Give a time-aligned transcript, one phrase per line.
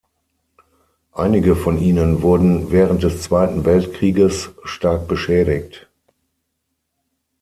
[1.11, 5.89] Einige von ihnen wurden während des Zweiten Weltkrieges stark beschädigt.